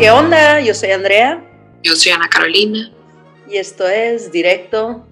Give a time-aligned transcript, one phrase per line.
[0.00, 0.60] ¿Qué onda?
[0.60, 1.44] Yo soy Andrea.
[1.82, 2.90] Yo soy Ana Carolina.
[3.46, 5.06] Y esto es Directo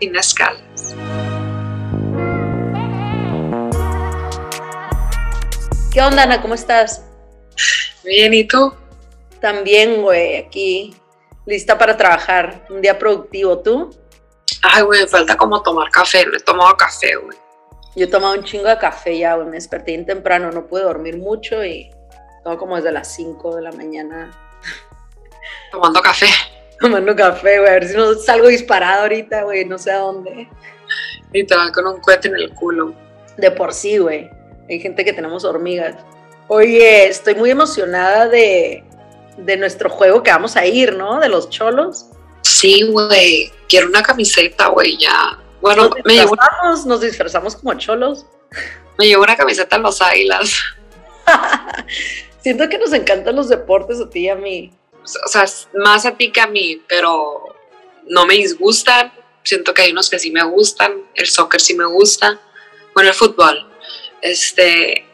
[0.00, 0.96] Sin Escalas.
[5.92, 6.40] ¿Qué onda, Ana?
[6.40, 7.04] ¿Cómo estás?
[8.02, 8.72] Bien, ¿y tú?
[9.42, 10.96] También, güey, aquí
[11.44, 12.64] lista para trabajar.
[12.70, 13.94] Un día productivo, ¿tú?
[14.62, 16.24] Ay, güey, falta como tomar café.
[16.24, 17.36] No he tomado café, güey.
[17.94, 19.48] Yo he tomado un chingo de café ya, güey.
[19.48, 21.90] Me desperté bien temprano, no pude dormir mucho y
[22.44, 24.30] todo como desde las 5 de la mañana.
[25.72, 26.28] Tomando café.
[26.80, 27.70] Tomando café, güey.
[27.70, 29.64] A ver si no salgo disparado ahorita, güey.
[29.64, 30.48] No sé a dónde.
[31.32, 32.94] Y te va con un cohete en el culo.
[33.36, 34.30] De por sí, güey.
[34.68, 35.96] Hay gente que tenemos hormigas.
[36.48, 38.82] Oye, estoy muy emocionada de,
[39.36, 41.20] de nuestro juego que vamos a ir, ¿no?
[41.20, 42.06] De los cholos.
[42.42, 43.52] Sí, güey.
[43.68, 45.38] Quiero una camiseta, güey, ya.
[45.60, 48.26] Bueno, nos me llevo, disfrazamos, nos disfrazamos como cholos.
[48.98, 50.58] me llevo una camiseta en los águilas.
[52.42, 54.72] Siento que nos encantan los deportes a ti y a mí.
[55.02, 57.54] O sea, más a ti que a mí, pero
[58.06, 59.12] no me disgustan.
[59.42, 61.04] Siento que hay unos que sí me gustan.
[61.14, 62.40] El soccer sí me gusta.
[62.94, 63.66] Bueno, el fútbol.
[64.22, 65.04] Este.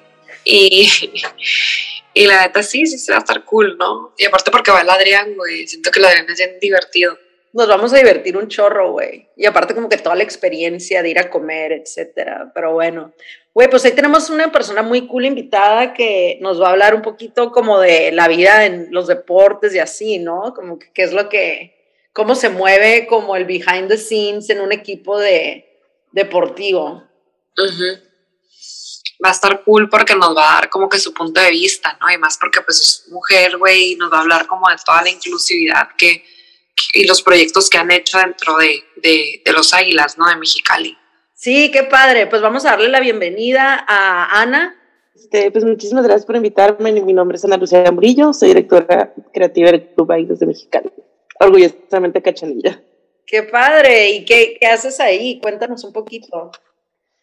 [0.44, 1.22] Y,
[2.14, 4.14] y la neta sí, sí se va a estar cool, ¿no?
[4.16, 5.66] Y aparte porque va el Adrián, güey.
[5.66, 7.18] Siento que el Adrián es bien divertido.
[7.56, 9.30] Nos vamos a divertir un chorro, güey.
[9.34, 12.52] Y aparte como que toda la experiencia de ir a comer, etcétera.
[12.54, 13.14] Pero bueno.
[13.54, 17.00] Güey, pues ahí tenemos una persona muy cool invitada que nos va a hablar un
[17.00, 20.52] poquito como de la vida en los deportes y así, ¿no?
[20.54, 21.74] Como que qué es lo que,
[22.12, 25.66] cómo se mueve como el behind the scenes en un equipo de
[26.12, 27.04] deportivo.
[27.56, 28.02] Ujú.
[29.24, 31.96] Va a estar cool porque nos va a dar como que su punto de vista,
[32.02, 32.10] ¿no?
[32.12, 35.00] Y más porque pues es mujer, güey, y nos va a hablar como de toda
[35.00, 36.22] la inclusividad que-
[36.92, 40.28] y los proyectos que han hecho dentro de, de, de los Águilas, ¿no?
[40.28, 40.96] De Mexicali.
[41.34, 42.26] Sí, qué padre.
[42.26, 44.74] Pues vamos a darle la bienvenida a Ana.
[45.14, 46.92] Este, pues muchísimas gracias por invitarme.
[46.92, 50.90] Mi nombre es Ana Lucía Murillo, soy directora creativa del Club Águilas de Mexicali.
[51.40, 52.80] Orgullosamente cachanilla.
[53.26, 54.10] Qué padre.
[54.10, 55.40] ¿Y qué, qué haces ahí?
[55.40, 56.52] Cuéntanos un poquito.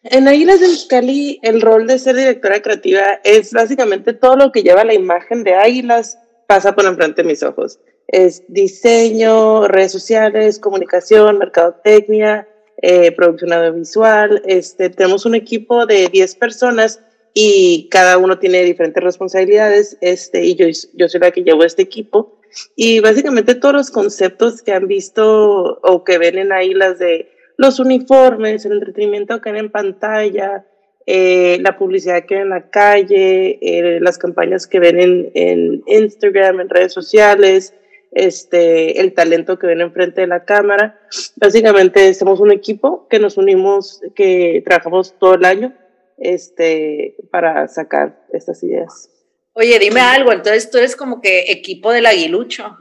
[0.02, 4.62] En Águilas de Mexicali, el rol de ser directora creativa es básicamente todo lo que
[4.62, 7.78] lleva la imagen de Águilas pasa por enfrente de mis ojos.
[8.08, 12.48] Es diseño, redes sociales, comunicación, mercadotecnia,
[12.82, 14.42] eh, producción audiovisual.
[14.46, 17.00] Este, tenemos un equipo de 10 personas
[17.32, 19.96] y cada uno tiene diferentes responsabilidades.
[20.00, 22.38] Este, y yo, yo soy la que llevo este equipo.
[22.76, 27.80] Y básicamente todos los conceptos que han visto o que ven en Águilas de los
[27.80, 30.64] uniformes, el entretenimiento que ven en pantalla,
[31.06, 35.82] eh, la publicidad que ven en la calle, eh, las campañas que ven en, en
[35.86, 37.74] Instagram, en redes sociales,
[38.14, 41.00] este, el talento que ven enfrente de la cámara.
[41.36, 45.74] Básicamente somos un equipo que nos unimos, que trabajamos todo el año
[46.16, 49.10] este, para sacar estas ideas.
[49.52, 50.32] Oye, dime algo.
[50.32, 52.78] Entonces tú eres como que equipo del aguilucho.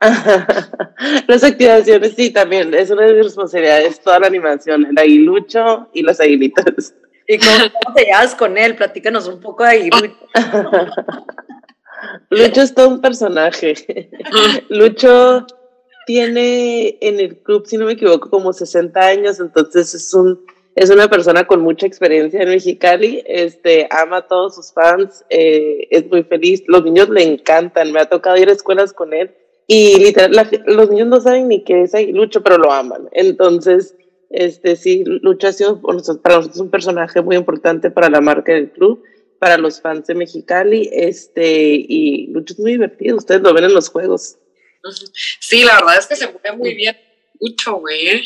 [1.28, 6.02] Las activaciones, sí, también, es una de mis responsabilidades, toda la animación, el aguilucho y
[6.02, 6.92] las aguilitas.
[7.28, 8.74] ¿Y cómo, cómo te llevas con él?
[8.74, 10.16] Platícanos un poco de aguilucho.
[12.32, 13.74] Lucho es todo un personaje.
[14.68, 15.46] Lucho
[16.06, 20.40] tiene en el club, si no me equivoco, como 60 años, entonces es un
[20.74, 25.86] es una persona con mucha experiencia en Mexicali, este, ama a todos sus fans, eh,
[25.90, 29.32] es muy feliz, los niños le encantan, me ha tocado ir a escuelas con él
[29.66, 33.94] y literal, la- los niños no saben ni qué es Lucho, pero lo aman, entonces,
[34.30, 38.70] este, sí, Lucho ha sido para nosotros un personaje muy importante para la marca del
[38.70, 39.02] club,
[39.42, 41.44] para los fans de Mexicali, este,
[41.88, 44.36] y Lucho es muy divertido, ustedes lo ven en los juegos.
[45.40, 46.96] Sí, la verdad es que se mueve muy bien.
[47.40, 48.24] Mucho, güey.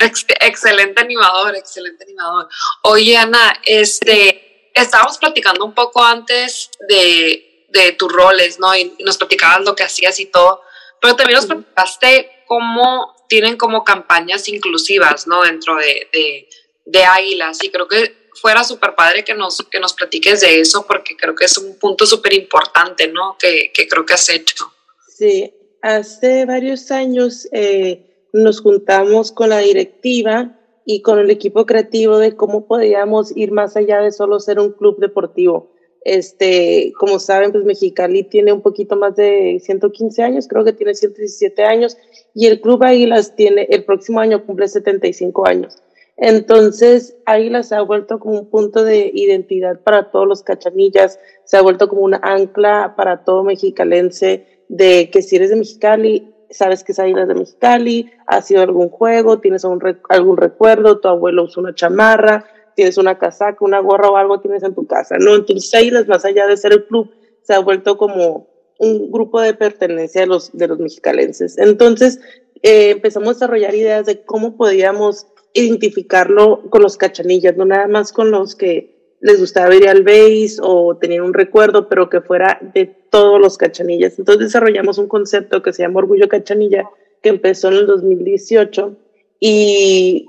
[0.00, 2.46] Ex- excelente animador, excelente animador.
[2.82, 8.76] Oye, Ana, este, estábamos platicando un poco antes de, de tus roles, ¿no?
[8.76, 10.60] Y nos platicabas lo que hacías y todo,
[11.00, 15.40] pero también nos platicaste cómo tienen como campañas inclusivas, ¿no?
[15.40, 16.50] Dentro de, de,
[16.84, 17.64] de Águilas.
[17.64, 21.34] Y creo que fuera súper padre que nos, que nos platiques de eso, porque creo
[21.34, 23.36] que es un punto súper importante, ¿no?
[23.38, 24.72] Que, que creo que has hecho.
[25.08, 25.52] Sí,
[25.82, 32.34] hace varios años eh, nos juntamos con la directiva y con el equipo creativo de
[32.34, 35.70] cómo podíamos ir más allá de solo ser un club deportivo.
[36.02, 40.94] Este, como saben, pues Mexicali tiene un poquito más de 115 años, creo que tiene
[40.94, 41.98] 117 años,
[42.34, 45.76] y el Club Águilas tiene, el próximo año cumple 75 años.
[46.20, 51.56] Entonces, Águilas se ha vuelto como un punto de identidad para todos los cachanillas, se
[51.56, 56.82] ha vuelto como una ancla para todo mexicalense de que si eres de Mexicali, sabes
[56.82, 61.44] que es Águilas de Mexicali, ha sido algún juego, tienes algún, algún recuerdo, tu abuelo
[61.44, 62.44] usó una chamarra,
[62.74, 65.36] tienes una casaca, una gorra o algo tienes en tu casa, ¿no?
[65.36, 67.12] Entonces Águilas, más allá de ser el club,
[67.42, 68.48] se ha vuelto como
[68.80, 71.58] un grupo de pertenencia de los, de los mexicalenses.
[71.58, 72.20] Entonces
[72.62, 78.12] eh, empezamos a desarrollar ideas de cómo podíamos identificarlo con los cachanillas, no nada más
[78.12, 82.60] con los que les gustaba ir al base o tenían un recuerdo, pero que fuera
[82.74, 84.18] de todos los cachanillas.
[84.18, 86.88] Entonces desarrollamos un concepto que se llama Orgullo Cachanilla,
[87.22, 88.96] que empezó en el 2018
[89.40, 90.26] y,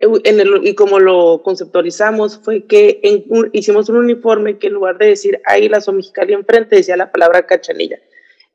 [0.00, 3.00] en el, y como lo conceptualizamos fue que
[3.52, 7.46] hicimos un uniforme que en lugar de decir Águilas o Mexicali enfrente decía la palabra
[7.46, 8.00] cachanilla.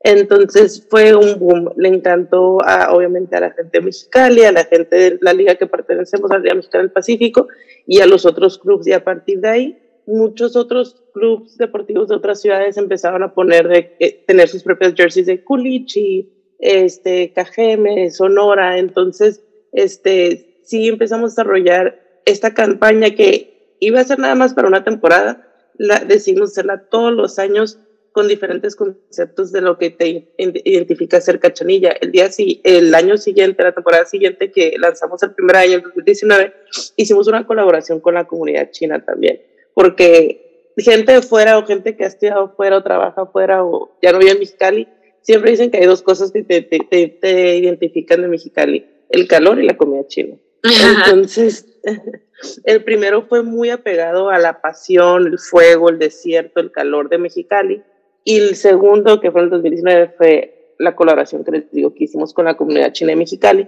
[0.00, 4.64] Entonces fue un boom, le encantó a, obviamente a la gente de Mexicali, a la
[4.64, 7.48] gente de la liga que pertenecemos a la Liga del Pacífico
[7.86, 8.86] y a los otros clubes.
[8.86, 13.68] Y a partir de ahí muchos otros clubes deportivos de otras ciudades empezaron a poner
[13.68, 19.42] de, eh, tener sus propias jerseys de Culichi, este, Cajeme, Sonora, entonces
[19.72, 24.82] este, sí empezamos a desarrollar esta campaña que iba a ser nada más para una
[24.82, 25.46] temporada,
[25.76, 27.78] la, decidimos hacerla todos los años
[28.12, 31.92] con diferentes conceptos de lo que te identifica ser cachanilla.
[32.00, 32.28] El, día,
[32.64, 36.52] el año siguiente, la temporada siguiente que lanzamos el primer año, el 2019,
[36.96, 39.40] hicimos una colaboración con la comunidad china también,
[39.74, 44.12] porque gente de fuera o gente que ha estudiado fuera o trabaja fuera o ya
[44.12, 44.88] no vive en Mexicali,
[45.22, 49.60] siempre dicen que hay dos cosas que te, te, te identifican de Mexicali, el calor
[49.60, 50.36] y la comida china.
[50.62, 51.66] Entonces,
[52.64, 57.18] el primero fue muy apegado a la pasión, el fuego, el desierto, el calor de
[57.18, 57.82] Mexicali.
[58.28, 62.04] Y el segundo, que fue en el 2019, fue la colaboración que les digo que
[62.04, 63.66] hicimos con la comunidad china de Mexicali,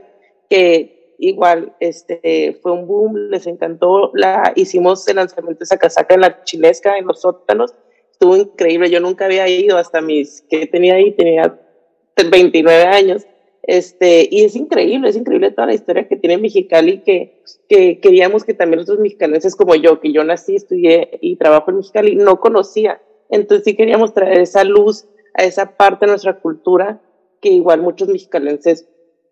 [0.51, 4.11] que igual este, fue un boom, les encantó.
[4.13, 7.75] La, hicimos el lanzamiento de esa casaca en la chilesca, en los sótanos.
[8.13, 8.91] Estuvo increíble.
[8.91, 11.59] Yo nunca había ido hasta mis, que tenía ahí, tenía
[12.31, 13.27] 29 años.
[13.63, 18.45] Este, y es increíble, es increíble toda la historia que tiene Mexicali, que, que queríamos
[18.45, 22.41] que también otros mexicanos como yo, que yo nací, estudié y trabajo en Mexicali, no
[22.41, 27.01] conocía entonces sí queríamos traer esa luz a esa parte de nuestra cultura
[27.41, 28.89] que igual muchos mexicalenses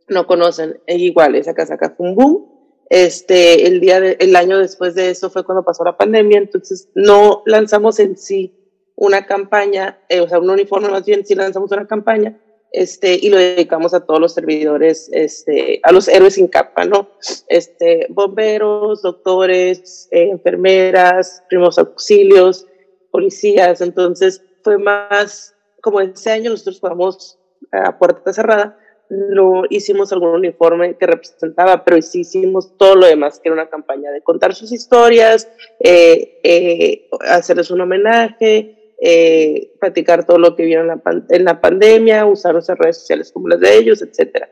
[0.08, 0.80] no conocen.
[0.86, 2.58] E igual, esa casaca fue un boom.
[2.90, 7.42] Este, el día el año después de eso fue cuando pasó la pandemia, entonces no
[7.44, 8.54] lanzamos en sí
[8.96, 12.40] una campaña, eh, o sea, un uniforme más bien, sí lanzamos una campaña,
[12.72, 17.10] este, y lo dedicamos a todos los servidores, este, a los héroes sin capa, ¿no?
[17.48, 22.66] Este, bomberos, doctores, eh, enfermeras, primos auxilios,
[23.10, 27.38] policías, entonces fue más como ese año nosotros jugamos
[27.72, 28.78] a puerta cerrada,
[29.10, 33.70] no hicimos algún uniforme que representaba, pero sí hicimos todo lo demás, que era una
[33.70, 35.48] campaña de contar sus historias,
[35.80, 41.60] eh, eh, hacerles un homenaje, eh, platicar todo lo que vieron en la, en la
[41.60, 44.46] pandemia, usar nuestras redes sociales como las de ellos, etc.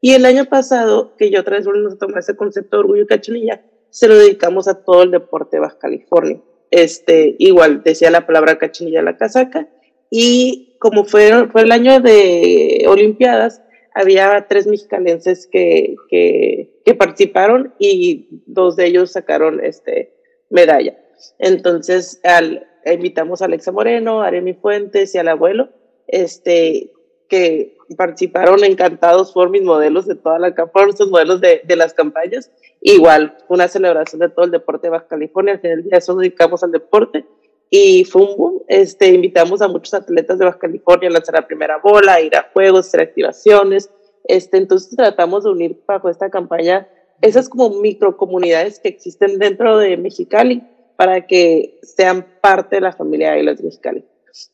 [0.00, 3.06] Y el año pasado, que yo otra vez volvimos a tomar ese concepto de orgullo
[3.06, 8.26] cachanilla, se lo dedicamos a todo el deporte de Baja California este, igual decía la
[8.26, 9.68] palabra cachinilla la casaca,
[10.10, 13.62] y como fue, fue el año de Olimpiadas,
[13.94, 20.12] había tres mexicalenses que, que, participaron y dos de ellos sacaron este,
[20.48, 20.98] medalla.
[21.38, 25.70] Entonces, al, invitamos a Alexa Moreno, a Aremi Fuentes y al abuelo,
[26.08, 26.92] este,
[27.28, 31.94] que participaron encantados por mis modelos de toda la por nuestros modelos de, de, las
[31.94, 32.50] campañas.
[32.80, 35.54] Igual, una celebración de todo el deporte de Baja California.
[35.54, 37.26] Al final día eso nos dedicamos al deporte
[37.68, 38.62] y fue un boom.
[38.68, 42.34] Este, invitamos a muchos atletas de Baja California a lanzar la primera bola, a ir
[42.34, 43.90] a juegos, hacer activaciones.
[44.24, 46.88] Este, entonces tratamos de unir bajo esta campaña
[47.20, 50.62] esas como microcomunidades que existen dentro de Mexicali
[50.96, 54.04] para que sean parte de la familia de los Mexicali.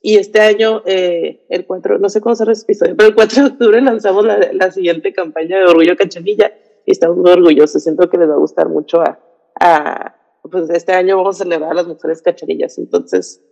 [0.01, 3.43] Y este año, eh, el 4, no sé cómo se el episodio, pero el 4
[3.43, 6.53] de octubre lanzamos la, la, siguiente campaña de Orgullo Cachanilla
[6.87, 7.83] y estamos muy orgullosos.
[7.83, 9.19] Siento que les va a gustar mucho a,
[9.61, 10.17] a
[10.51, 13.43] pues este año vamos a celebrar a las mujeres cachanillas, entonces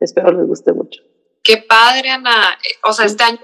[0.00, 1.02] espero les guste mucho.
[1.42, 2.56] Qué padre, Ana.
[2.84, 3.40] O sea, este año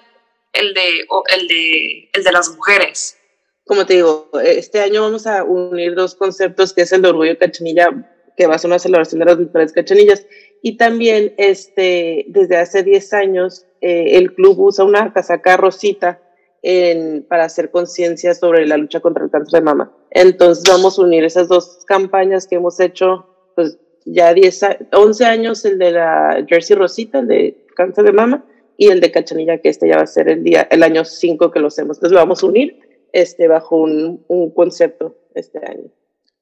[0.52, 3.16] el de, el de, el de las mujeres.
[3.64, 7.38] Como te digo, este año vamos a unir dos conceptos, que es el de Orgullo
[7.38, 7.88] Cachanilla,
[8.36, 10.26] que va a ser una celebración de las mujeres cachanillas,
[10.62, 16.20] y también este, desde hace 10 años eh, el club usa una casaca rosita
[16.62, 19.92] en, para hacer conciencia sobre la lucha contra el cáncer de mama.
[20.10, 24.60] Entonces vamos a unir esas dos campañas que hemos hecho, pues ya 10,
[24.92, 28.44] 11 años, el de la Jersey Rosita, el de cáncer de mama,
[28.76, 31.50] y el de Cachanilla, que este ya va a ser el día, el año 5
[31.50, 31.98] que lo hacemos.
[31.98, 32.78] Entonces lo vamos a unir
[33.12, 35.90] este, bajo un, un concepto este año.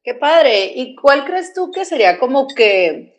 [0.04, 0.72] Qué padre.
[0.74, 3.18] ¿Y cuál crees tú que sería como que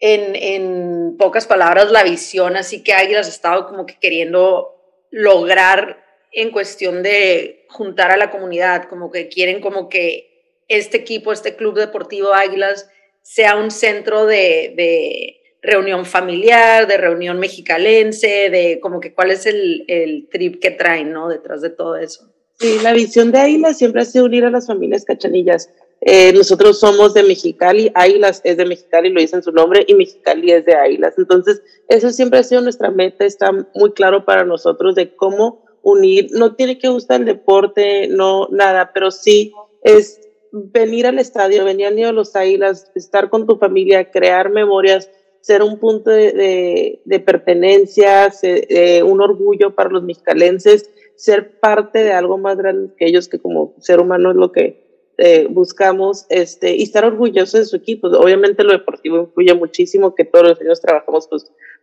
[0.00, 4.74] en, en pocas palabras, la visión, así que Águilas ha estado como que queriendo
[5.10, 5.99] lograr
[6.32, 10.30] en cuestión de juntar a la comunidad, como que quieren como que
[10.68, 12.88] este equipo, este club deportivo Águilas,
[13.22, 20.28] sea un centro de, reunión familiar, de reunión mexicalense, de como que cuál es el,
[20.30, 21.28] trip que traen, ¿no?
[21.28, 22.32] Detrás de todo eso.
[22.58, 25.70] Sí, la visión de Águilas siempre ha sido unir a las familias cachanillas.
[26.02, 29.94] Eh, nosotros somos de Mexicali, Águilas es de Mexicali, lo dice en su nombre, y
[29.94, 31.14] Mexicali es de Águilas.
[31.18, 36.28] Entonces, eso siempre ha sido nuestra meta, está muy claro para nosotros de cómo unir,
[36.32, 40.20] no tiene que gustar el deporte, no nada, pero sí es
[40.52, 45.10] venir al estadio, venir a los Águilas, estar con tu familia, crear memorias,
[45.40, 52.12] ser un punto de, de, pertenencia, eh, un orgullo para los mexicalenses ser parte de
[52.14, 56.74] algo más grande que ellos, que como ser humano es lo que eh, buscamos, este,
[56.74, 58.08] y estar orgullosos de su equipo.
[58.08, 61.28] Obviamente lo deportivo influye muchísimo, que todos los años trabajamos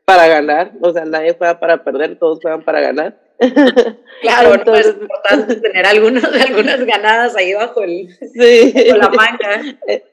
[0.07, 3.19] para ganar, o sea, nadie juega para perder, todos juegan para ganar.
[4.21, 8.73] Claro, Entonces, es importante tener algunas, algunas ganadas ahí bajo, el, sí.
[8.97, 9.77] la manga.
[9.87, 10.03] Eh,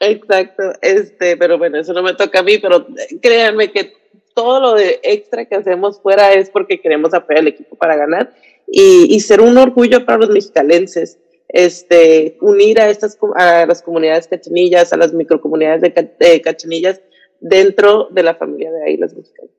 [0.00, 2.86] exacto, este, pero bueno, eso no me toca a mí, pero
[3.20, 3.92] créanme que
[4.34, 8.32] todo lo de extra que hacemos fuera es porque queremos apoyar al equipo para ganar
[8.66, 11.18] y, ser un orgullo para los mexicalenses.
[11.48, 17.02] Este, unir a estas a las comunidades cachanillas, a las microcomunidades de, cachanillas
[17.42, 19.50] dentro de la familia de Águilas Mexicanas.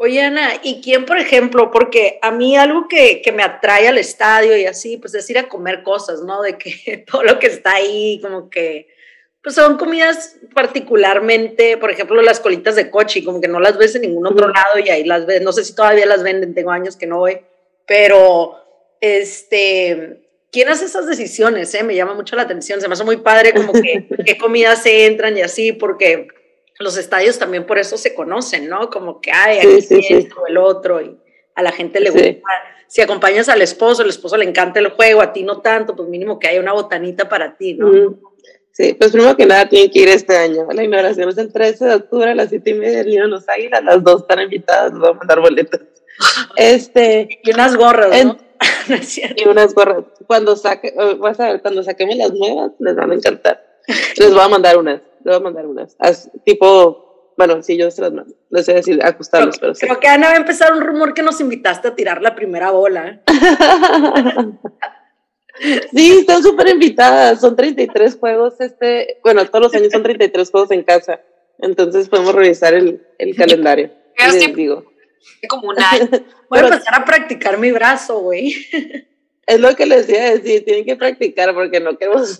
[0.00, 1.72] Oye, Ana, ¿y quién, por ejemplo?
[1.72, 5.38] Porque a mí algo que, que, me atrae al estadio y así, pues es ir
[5.38, 6.40] a comer cosas, ¿no?
[6.40, 8.86] De que todo lo que está ahí, como que,
[9.42, 13.96] pues son comidas particularmente, por ejemplo, las colitas de coche, como que no las ves
[13.96, 16.70] en ningún otro lado y ahí las ves, no sé si todavía las venden, tengo
[16.70, 17.40] años que no voy,
[17.84, 18.56] pero,
[19.00, 21.74] este, ¿quién hace esas decisiones?
[21.74, 21.82] Eh?
[21.82, 25.06] Me llama mucho la atención, se me hace muy padre como que qué comidas se
[25.06, 26.28] entran y así, porque
[26.78, 28.90] los estadios también por eso se conocen, ¿no?
[28.90, 31.18] Como que hay aquí sí, esto, el otro, y
[31.54, 32.50] a la gente le gusta.
[32.86, 36.08] Si acompañas al esposo, el esposo le encanta el juego, a ti no tanto, pues
[36.08, 38.18] mínimo que haya una botanita para ti, ¿no?
[38.72, 40.68] Sí, pues primero que nada tienen que ir este año.
[40.72, 43.48] La inauguración es el 13 de octubre a las 7 y media del de los
[43.48, 43.82] Águilas.
[43.82, 45.80] Las dos están invitadas, nos vamos a mandar boletos.
[46.56, 48.36] Este, y unas gorras, ¿no?
[49.36, 50.04] y unas gorras.
[50.26, 53.64] Cuando saque, eh, vas a ver, cuando saquemos las nuevas, les van a encantar.
[54.16, 55.96] Les voy a mandar unas, les voy a mandar unas.
[56.44, 58.34] tipo, bueno, sí, yo se las mando.
[58.50, 61.22] No sé decir ajustarlos, pero, pero Creo que Ana va a empezar un rumor que
[61.22, 63.22] nos invitaste a tirar la primera bola.
[65.94, 67.40] sí, están súper invitadas.
[67.40, 71.20] Son 33 juegos, este, bueno, todos los años son 33 juegos en casa.
[71.58, 73.90] Entonces podemos revisar el, el calendario.
[74.32, 74.84] Les digo
[75.48, 76.08] como un año.
[76.50, 78.54] Voy a empezar a practicar mi brazo, güey.
[79.46, 82.38] Es lo que les decía decir, tienen que practicar porque no queremos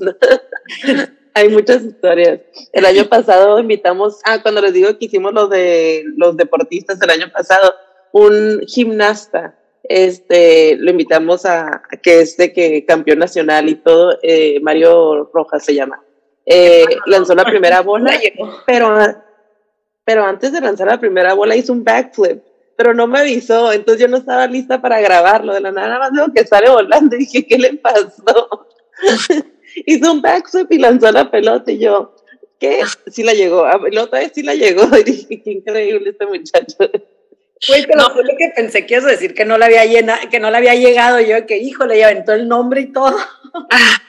[1.38, 2.40] Hay muchas historias.
[2.72, 7.10] El año pasado invitamos, ah, cuando les digo que hicimos lo de los deportistas el
[7.10, 7.74] año pasado,
[8.12, 14.58] un gimnasta, este, lo invitamos a, que es de que campeón nacional y todo, eh,
[14.60, 16.02] Mario Rojas se llama.
[16.44, 18.18] Eh, lanzó la primera bola,
[18.66, 18.96] pero,
[20.04, 22.42] pero antes de lanzar la primera bola hizo un backflip
[22.76, 26.12] pero no me avisó, entonces yo no estaba lista para grabarlo, de la nada más
[26.12, 28.68] veo que sale volando y dije, ¿qué le pasó?
[29.86, 32.14] Hizo un backflip y lanzó la pelota y yo,
[32.58, 32.82] ¿qué?
[33.08, 36.76] Sí la llegó, la otra vez sí la llegó y dije, qué increíble este muchacho.
[37.66, 38.10] Güey, no.
[38.10, 40.50] fue lo que pensé que ibas a decir que no le había llena, que no
[40.50, 43.16] le había llegado yo, que híjole, ya aventó el nombre y todo.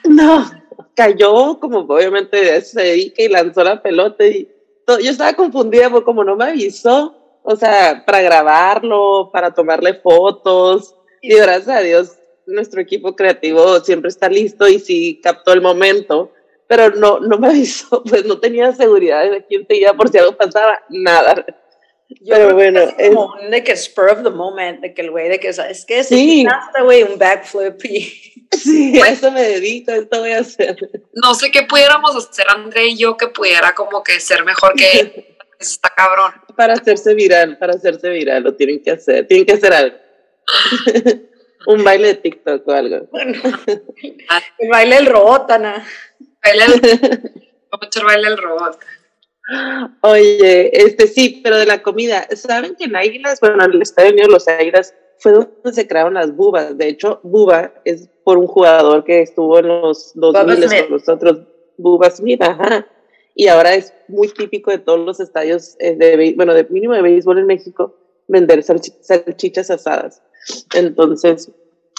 [0.08, 0.50] No,
[0.94, 4.48] cayó como obviamente se dedica y lanzó la pelota y
[4.84, 4.98] todo.
[4.98, 10.94] yo estaba confundida porque como no me avisó, o sea, para grabarlo, para tomarle fotos.
[11.22, 12.18] Y gracias a Dios,
[12.50, 16.32] nuestro equipo creativo siempre está listo y sí captó el momento,
[16.66, 20.18] pero no, no me avisó, pues no tenía seguridad de quién te iba por si
[20.18, 21.44] algo pasaba, nada.
[22.28, 25.40] pero bueno, es como de que spur of the moment, de que el güey, de
[25.40, 26.46] que es que sí,
[26.82, 28.34] güey, un backflip y...
[28.50, 30.76] Sí, a eso me dedico, esto voy a hacer.
[31.14, 35.36] No sé qué pudiéramos hacer André y yo que pudiera como que ser mejor que
[35.60, 36.32] está cabrón.
[36.56, 39.96] Para hacerse viral, para hacerse viral, lo tienen que hacer, tienen que hacer algo.
[41.66, 43.08] Un baile de TikTok o algo.
[44.58, 45.84] el baile del robot, Ana.
[46.42, 46.80] Baile el,
[47.80, 48.78] mucho el baile del robot.
[50.02, 54.12] Oye, este sí, pero de la comida, ¿saben que en Águilas, bueno, en el Estadio
[54.12, 56.78] Unido Los Águilas fue donde se crearon las bubas?
[56.78, 61.38] De hecho, buba es por un jugador que estuvo en los 2000 con nosotros,
[61.76, 62.86] Buba Smith, ajá
[63.34, 67.02] y ahora es muy típico de todos los estadios, eh, de, bueno, de mínimo de
[67.02, 67.94] béisbol en México,
[68.28, 70.22] vender salchichas asadas.
[70.74, 71.50] Entonces,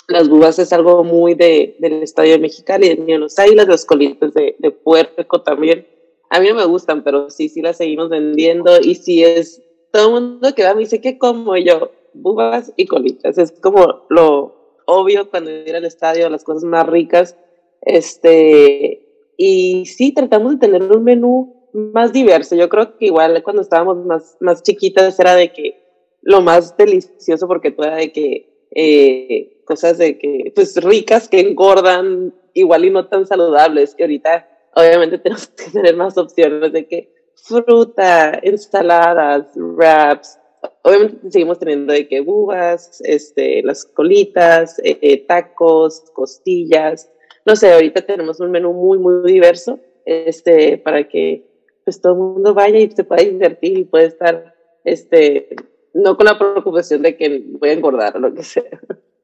[0.07, 4.33] las bubas es algo muy de, del estadio de Mexicali, de los Águilas, los colitos
[4.33, 5.87] de, de puerco también.
[6.29, 10.07] A mí no me gustan, pero sí, sí las seguimos vendiendo y sí es, todo
[10.07, 11.57] el mundo que va me dice, ¿qué como?
[11.57, 13.37] yo, bubas y colitas.
[13.37, 17.37] Es como lo obvio cuando ir al estadio, las cosas más ricas.
[17.81, 22.55] Este, y sí, tratamos de tener un menú más diverso.
[22.55, 25.80] Yo creo que igual cuando estábamos más, más chiquitas era de que
[26.21, 32.33] lo más delicioso porque era de que eh, cosas de que, pues ricas que engordan
[32.53, 33.95] igual y no tan saludables.
[33.97, 40.37] Y ahorita obviamente tenemos que tener más opciones de que fruta, ensaladas, wraps.
[40.83, 47.09] Obviamente seguimos teniendo de que uvas, este, las colitas, eh, tacos, costillas.
[47.45, 51.47] No sé, ahorita tenemos un menú muy, muy diverso este, para que
[51.83, 55.55] pues todo el mundo vaya y se pueda divertir y pueda estar, este,
[55.93, 58.63] no con la preocupación de que voy a engordar o lo que sea.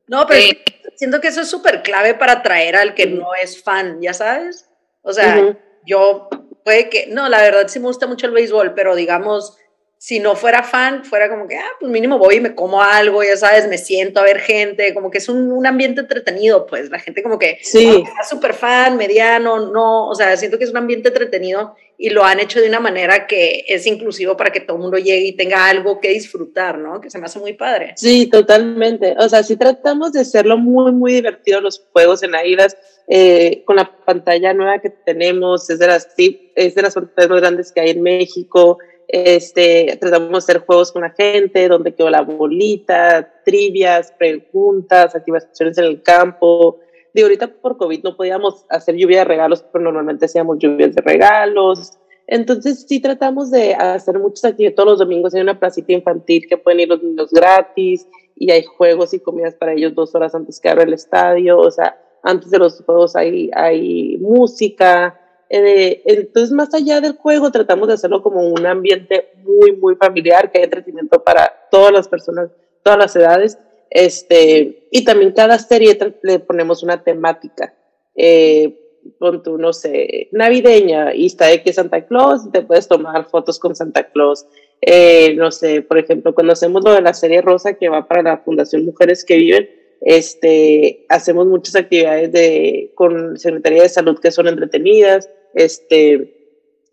[0.07, 0.57] No, pero
[0.95, 4.69] siento que eso es súper clave para atraer al que no es fan, ya sabes.
[5.01, 6.29] O sea, yo
[6.63, 9.57] puede que, no, la verdad sí me gusta mucho el béisbol, pero digamos,
[9.99, 13.23] si no fuera fan, fuera como que, ah, pues mínimo voy y me como algo,
[13.23, 16.89] ya sabes, me siento a ver gente, como que es un, un ambiente entretenido, pues
[16.89, 18.03] la gente como que sí.
[18.05, 22.23] está súper fan, mediano, no, o sea, siento que es un ambiente entretenido y lo
[22.23, 25.35] han hecho de una manera que es inclusivo para que todo el mundo llegue y
[25.35, 27.01] tenga algo que disfrutar, ¿no?
[27.01, 27.93] Que se me hace muy padre.
[27.95, 29.15] Sí, totalmente.
[29.17, 32.77] O sea, sí tratamos de hacerlo muy, muy divertido los juegos en Águilas.
[33.09, 37.39] Eh, con la pantalla nueva que tenemos, es de las, es de las pantallas más
[37.39, 38.77] grandes que hay en México.
[39.07, 45.77] Este, tratamos de hacer juegos con la gente, donde quedó la bolita, trivias, preguntas, activaciones
[45.77, 46.79] en el campo.
[47.13, 51.01] De ahorita por COVID no podíamos hacer lluvia de regalos, pero normalmente hacíamos lluvias de
[51.01, 51.97] regalos.
[52.27, 54.75] Entonces sí tratamos de hacer muchas actividades.
[54.75, 58.63] Todos los domingos hay una placita infantil que pueden ir los niños gratis y hay
[58.63, 61.57] juegos y comidas para ellos dos horas antes que abra el estadio.
[61.57, 65.17] O sea, antes de los juegos hay, hay música
[65.49, 70.51] eh, entonces, más allá del juego, tratamos de hacerlo como un ambiente muy, muy familiar,
[70.51, 72.49] que haya entretenimiento para todas las personas,
[72.83, 73.57] todas las edades.
[73.89, 77.73] Este, y también cada serie le ponemos una temática.
[78.15, 78.77] Eh,
[79.19, 83.75] pon tú, no sé, navideña, y está que Santa Claus, te puedes tomar fotos con
[83.75, 84.45] Santa Claus.
[84.81, 88.21] Eh, no sé, por ejemplo, cuando hacemos lo de la serie rosa que va para
[88.21, 89.69] la Fundación Mujeres que Viven,
[90.01, 96.33] este, hacemos muchas actividades de, con Secretaría de Salud que son entretenidas, este,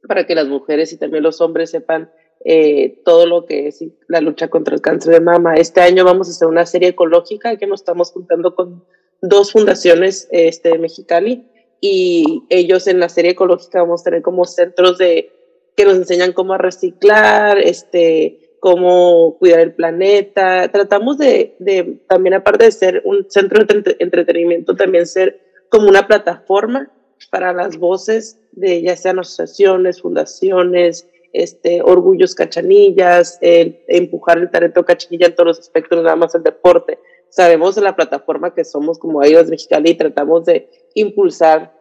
[0.07, 2.11] para que las mujeres y también los hombres sepan
[2.45, 5.55] eh, todo lo que es la lucha contra el cáncer de mama.
[5.55, 8.85] Este año vamos a hacer una serie ecológica que nos estamos juntando con
[9.23, 11.47] dos fundaciones este, de Mexicali
[11.81, 15.31] y ellos en la serie ecológica vamos a tener como centros de
[15.77, 20.71] que nos enseñan cómo reciclar, este, cómo cuidar el planeta.
[20.73, 26.07] Tratamos de, de también, aparte de ser un centro de entretenimiento, también ser como una
[26.07, 26.91] plataforma
[27.31, 35.27] para las voces de ya sean asociaciones, fundaciones, este, orgullos cachanillas, empujar el talento cachanilla
[35.27, 36.99] en todos los aspectos, nada más el deporte.
[37.29, 41.75] Sabemos la plataforma que somos como Ayudas Mexicali y tratamos de impulsar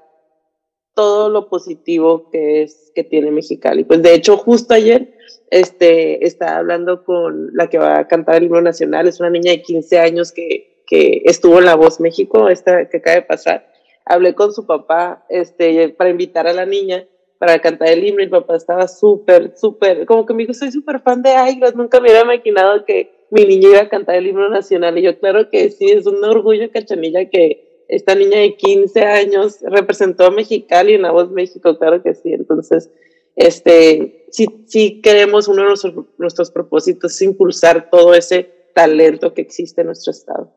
[0.94, 3.86] todo lo positivo que es que tiene Mexicali.
[3.86, 5.13] Pues de hecho, justo ayer
[5.50, 9.52] este, estaba hablando con la que va a cantar el himno nacional, es una niña
[9.52, 13.68] de 15 años que, que estuvo en La Voz México, esta que acaba de pasar,
[14.06, 17.08] hablé con su papá este, para invitar a la niña
[17.44, 20.72] para cantar el himno y el papá estaba súper, súper, como que me dijo, soy
[20.72, 24.28] súper fan de Águilas, nunca me hubiera imaginado que mi niña iba a cantar el
[24.28, 24.98] himno nacional.
[24.98, 29.60] Y yo, claro que sí, es un orgullo, cachanilla, que esta niña de 15 años
[29.62, 32.32] representó a Mexicali en La Voz México, claro que sí.
[32.32, 32.90] Entonces,
[33.36, 39.42] este, sí, sí queremos, uno de nuestros, nuestros propósitos es impulsar todo ese talento que
[39.42, 40.54] existe en nuestro estado.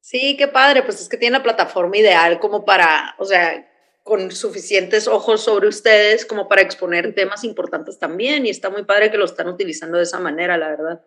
[0.00, 3.66] Sí, qué padre, pues es que tiene la plataforma ideal como para, o sea,
[4.02, 9.10] con suficientes ojos sobre ustedes como para exponer temas importantes también y está muy padre
[9.10, 11.04] que lo están utilizando de esa manera, la verdad.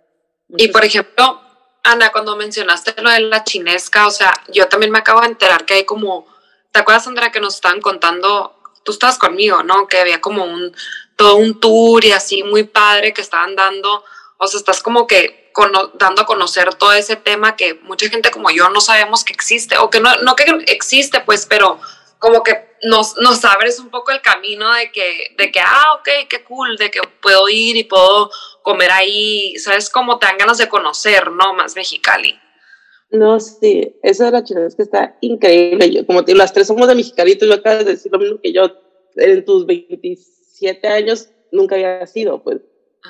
[0.56, 1.42] y por ejemplo,
[1.84, 5.66] Ana, cuando mencionaste lo de la chinesca, o sea, yo también me acabo de enterar
[5.66, 6.26] que hay como,
[6.72, 9.88] ¿te acuerdas, Andrea, que nos estaban contando, tú estabas conmigo, ¿no?
[9.88, 10.76] Que había como un,
[11.16, 14.04] todo un tour y así muy padre que estaban dando,
[14.38, 15.52] o sea, estás como que
[15.96, 19.78] dando a conocer todo ese tema que mucha gente como yo no sabemos que existe,
[19.78, 21.80] o que no, no que existe, pues, pero
[22.20, 26.28] como que nos, nos abres un poco el camino de que, de que, ah, ok,
[26.30, 29.90] qué cool, de que puedo ir y puedo comer ahí, ¿sabes?
[29.90, 31.54] Como te dan ganas de conocer, ¿no?
[31.54, 32.40] Más Mexicali.
[33.14, 35.90] No, sí, eso de la es que está increíble.
[35.90, 38.40] Yo, como te digo, las tres somos de Mexicali, tú acabas de decir lo mismo
[38.42, 38.70] que yo
[39.16, 42.62] en tus 27 años nunca había sido, pues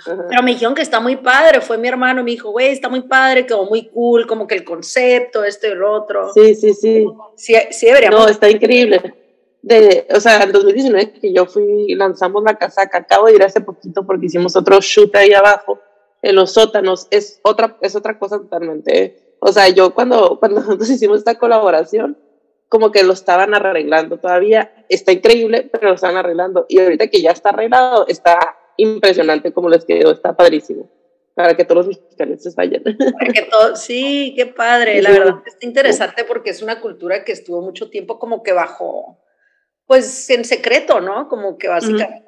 [0.05, 3.01] pero me dijeron que está muy padre, fue mi hermano, me dijo, güey, está muy
[3.01, 6.33] padre, quedó muy cool, como que el concepto, esto y el otro.
[6.33, 7.05] Sí, sí, sí.
[7.35, 8.19] Sí, sí deberíamos.
[8.19, 9.13] No, está increíble.
[9.61, 13.61] De, o sea, en 2019 que yo fui, lanzamos la casaca, acabo de ir hace
[13.61, 15.79] poquito porque hicimos otro shoot ahí abajo,
[16.21, 19.22] en los sótanos, es otra, es otra cosa totalmente.
[19.45, 22.17] O sea, yo cuando, cuando nosotros hicimos esta colaboración,
[22.69, 24.73] como que lo estaban arreglando todavía.
[24.89, 26.65] Está increíble, pero lo están arreglando.
[26.69, 30.89] Y ahorita que ya está arreglado, está impresionante como les quedó, está padrísimo.
[31.35, 32.83] Para que todos los mexicanos vayan.
[33.19, 35.01] Para que todo, sí, qué padre.
[35.01, 39.19] La verdad está interesante porque es una cultura que estuvo mucho tiempo como que bajo,
[39.85, 41.27] pues en secreto, ¿no?
[41.27, 42.23] Como que básicamente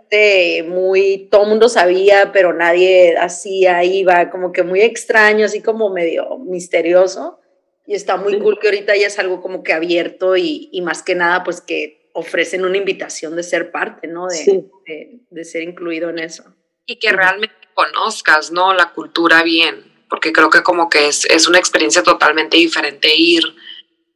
[0.67, 6.37] muy, todo mundo sabía, pero nadie hacía, iba, como que muy extraño, así como medio
[6.39, 7.39] misterioso.
[7.87, 11.03] Y está muy cool que ahorita ya es algo como que abierto y, y, más
[11.03, 14.27] que nada, pues que ofrecen una invitación de ser parte, ¿no?
[14.27, 16.43] De, de, de, ser incluido en eso.
[16.87, 18.73] Y que realmente conozcas, ¿no?
[18.73, 23.43] La cultura bien, porque creo que como que es, es una experiencia totalmente diferente ir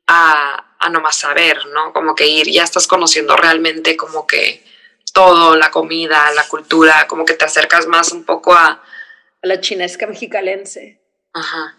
[0.07, 1.93] a, a nomás saber, ¿no?
[1.93, 4.63] Como que ir, ya estás conociendo realmente como que
[5.13, 8.81] todo, la comida, la cultura, como que te acercas más un poco a...
[9.41, 11.01] A la chinesca mexicalense.
[11.33, 11.77] Ajá.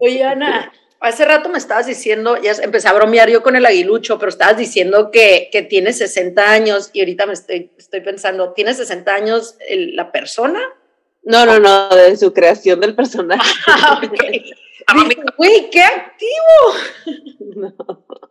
[0.00, 4.18] Oye, Ana, hace rato me estabas diciendo, ya empecé a bromear yo con el aguilucho,
[4.18, 8.76] pero estabas diciendo que, que tienes 60 años y ahorita me estoy, estoy pensando, ¿tienes
[8.78, 10.60] 60 años la persona?
[11.22, 13.50] No, no, no, de su creación del personaje.
[13.66, 14.52] Ah, okay.
[15.36, 17.70] Güey, qué activo.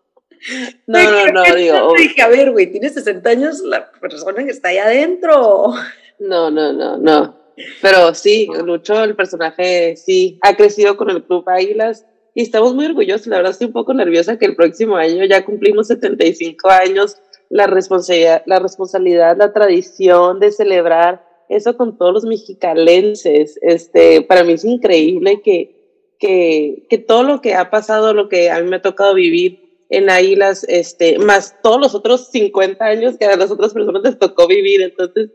[0.85, 1.93] No, no, no, no digo.
[1.97, 5.73] Dije, a ver, güey, tienes 60 años, la persona que está ahí adentro.
[6.19, 7.35] No, no, no, no.
[7.81, 12.85] Pero sí, Lucho, el personaje, sí, ha crecido con el Club Águilas y estamos muy
[12.85, 13.27] orgullosos.
[13.27, 17.17] La verdad estoy un poco nerviosa que el próximo año ya cumplimos 75 años,
[17.49, 23.57] la responsabilidad, la responsabilidad, la tradición de celebrar eso con todos los mexicalenses.
[23.61, 25.74] Este, para mí es increíble que,
[26.19, 29.65] que, que todo lo que ha pasado, lo que a mí me ha tocado vivir
[29.89, 34.19] en Águilas, este, más todos los otros 50 años que a las otras personas les
[34.19, 34.81] tocó vivir.
[34.81, 35.29] Entonces,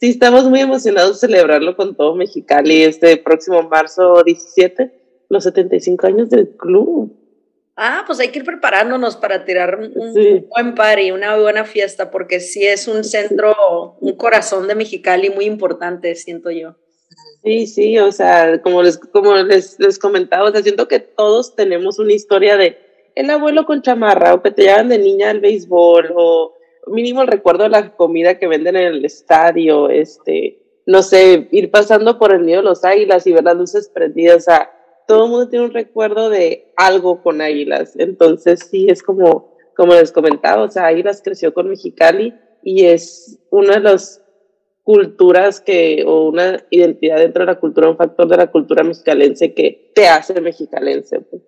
[0.00, 6.06] sí, estamos muy emocionados de celebrarlo con todo Mexicali este próximo marzo 17 los 75
[6.06, 7.12] años del club.
[7.76, 12.38] Ah, pues hay que ir preparándonos para tirar un, buen party, una buena fiesta, porque
[12.38, 16.76] sí es un centro, un corazón de Mexicali muy importante, siento yo.
[17.44, 21.54] Sí, sí, o sea, como les, como les, les comentaba, o sea, siento que todos
[21.54, 22.78] tenemos una historia de
[23.14, 26.54] el abuelo con chamarra, o que te llevan de niña al béisbol, o
[26.86, 31.70] mínimo el recuerdo de la comida que venden en el estadio, este, no sé, ir
[31.70, 34.70] pasando por el nido de los águilas y ver las luces prendidas, o sea,
[35.06, 37.94] todo el mundo tiene un recuerdo de algo con Águilas.
[37.98, 43.38] Entonces, sí, es como, como les comentaba, o sea, Águilas creció con Mexicali y es
[43.50, 44.23] una de las
[44.84, 49.52] culturas que, o una identidad dentro de la cultura, un factor de la cultura mexicalense
[49.52, 51.20] que te hace mexicalense.
[51.20, 51.42] Pues.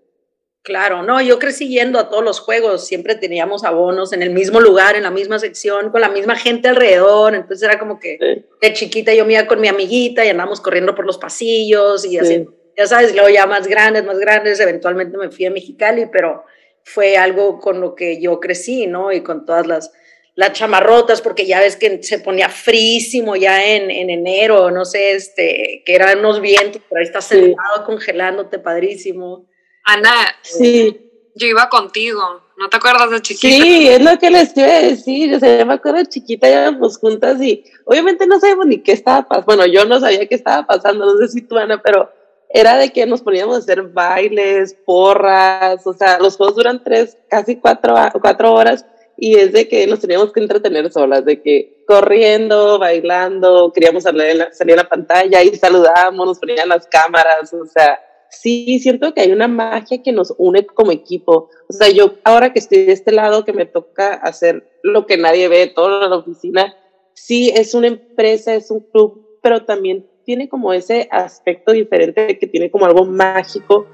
[0.63, 4.61] Claro, no, yo crecí yendo a todos los juegos, siempre teníamos abonos en el mismo
[4.61, 8.19] lugar, en la misma sección, con la misma gente alrededor, entonces era como que
[8.61, 12.19] de chiquita yo me iba con mi amiguita y andábamos corriendo por los pasillos y
[12.19, 12.47] así
[12.77, 16.45] ya sabes, luego ya más grandes, más grandes, eventualmente me fui a Mexicali, pero
[16.85, 19.13] fue algo con lo que yo crecí, ¿no?
[19.13, 19.93] Y con todas las,
[20.37, 25.13] las chamarrotas, porque ya ves que se ponía frísimo ya en, en enero, no sé,
[25.13, 29.47] este, que eran unos vientos, pero ahí estás sentado congelándote, padrísimo.
[29.83, 31.11] Ana, sí.
[31.35, 32.21] yo iba contigo,
[32.59, 33.65] ¿no te acuerdas de chiquita?
[33.65, 36.51] Sí, es lo que les iba a decir, o sea, yo me acuerdo de chiquita,
[36.51, 40.35] íbamos juntas y obviamente no sabíamos ni qué estaba pasando, bueno, yo no sabía qué
[40.35, 42.13] estaba pasando, no sé si tú, Ana, pero
[42.51, 47.17] era de que nos poníamos a hacer bailes, porras, o sea, los juegos duran tres,
[47.31, 48.85] casi cuatro, cuatro horas
[49.17, 54.27] y es de que nos teníamos que entretener solas, de que corriendo, bailando, queríamos salir
[54.27, 59.33] en la, pantalla y saludábamos, nos ponían las cámaras, o sea, sí, siento que hay
[59.33, 61.49] una magia que nos une como equipo.
[61.69, 65.17] O sea, yo ahora que estoy de este lado, que me toca hacer lo que
[65.17, 66.75] nadie ve, toda la oficina,
[67.15, 72.47] sí, es una empresa, es un club, pero también tiene como ese aspecto diferente que
[72.47, 73.87] tiene como algo mágico,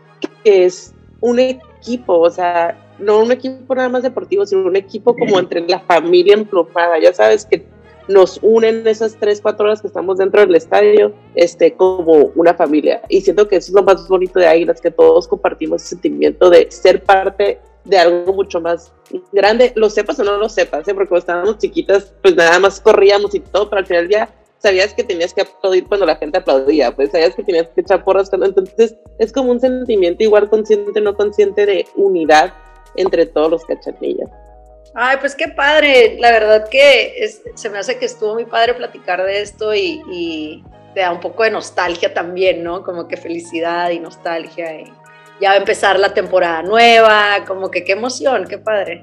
[0.42, 5.16] que es un equipo, o sea, no un equipo nada más deportivo, sino un equipo
[5.16, 7.64] como entre la familia emplumada, ya sabes que
[8.08, 13.02] nos unen esas tres, cuatro horas que estamos dentro del estadio, este, como una familia.
[13.08, 16.50] Y siento que eso es lo más bonito de Águilas, que todos compartimos ese sentimiento
[16.50, 18.92] de ser parte de algo mucho más
[19.32, 20.94] grande, lo sepas o no lo sepas, ¿eh?
[20.94, 24.28] porque cuando estábamos chiquitas, pues nada más corríamos y todo, pero al final del día
[24.58, 28.04] sabías que tenías que aplaudir cuando la gente aplaudía, pues sabías que tenías que echar
[28.04, 32.52] porras entonces es como un sentimiento igual consciente, no consciente de unidad
[32.96, 34.28] entre todos los cachanillas.
[34.94, 39.24] Ay, pues qué padre, la verdad que se me hace que estuvo muy padre platicar
[39.24, 42.84] de esto y, y, te da un poco de nostalgia también, ¿no?
[42.84, 44.92] Como que felicidad y nostalgia y
[45.40, 49.02] ya va a empezar la temporada nueva, como que qué emoción, qué padre.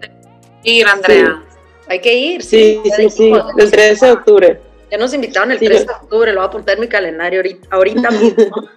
[0.64, 1.44] Ir, Andrea.
[1.88, 2.44] Hay que ir.
[2.44, 4.62] Sí, sí, sí, el 13 de octubre.
[4.92, 7.68] Ya nos invitaron el 3 de octubre, lo voy a apuntar en mi calendario ahorita,
[7.72, 8.70] ahorita mismo.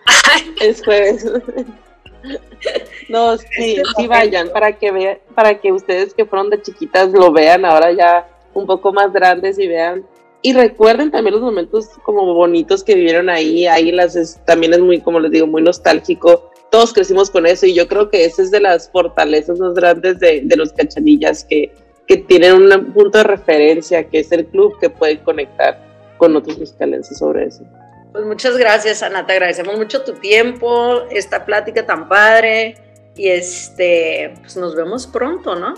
[0.61, 1.27] es jueves.
[3.09, 7.33] No, sí, sí vayan para que vean, para que ustedes que fueron de chiquitas lo
[7.33, 10.05] vean ahora ya un poco más grandes y vean
[10.43, 13.67] y recuerden también los momentos como bonitos que vivieron ahí.
[13.67, 16.51] Águilas es, también es muy, como les digo, muy nostálgico.
[16.71, 20.19] Todos crecimos con eso y yo creo que esa es de las fortalezas más grandes
[20.19, 21.73] de, de los cachanillas que,
[22.09, 25.79] que tienen un punto de referencia, que es el club que puede conectar
[26.19, 27.63] con otros mexicalenses sobre eso.
[28.13, 29.27] Pues muchas gracias, Ana.
[29.27, 32.77] Te agradecemos mucho tu tiempo, esta plática tan padre.
[33.17, 35.75] Y este, pues nos vemos pronto, ¿no?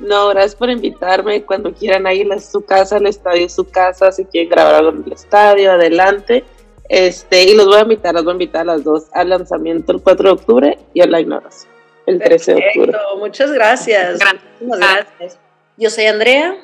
[0.00, 1.44] No, gracias por invitarme.
[1.44, 4.10] Cuando quieran ir a su casa, el estadio es su casa.
[4.10, 6.44] Si quieren grabar algo en el estadio, adelante.
[6.88, 9.92] Este, y los voy a invitar, los voy a invitar a las dos al lanzamiento
[9.92, 11.72] el 4 de octubre y a la ignoración
[12.06, 12.98] el 13 de octubre.
[13.16, 14.18] Muchas gracias.
[14.60, 15.38] gracias.
[15.76, 16.56] Yo soy Andrea.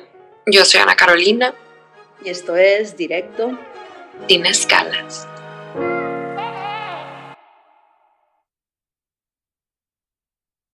[0.45, 1.53] Yo soy Ana Carolina.
[2.23, 3.57] Y esto es Directo.
[4.27, 5.27] Sin escalas.